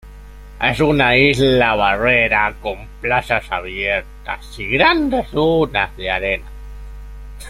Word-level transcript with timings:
Es 0.67 0.79
una 0.79 1.15
isla 1.15 1.75
barrera 1.75 2.55
con 2.59 2.87
playas 3.01 3.51
abiertas 3.51 4.47
y 4.57 4.67
grandes 4.71 5.29
dunas 5.29 5.95
de 5.95 6.09
arena. 6.09 6.47